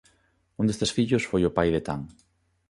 [0.59, 2.01] Un destes fillos foi o pai de Tan.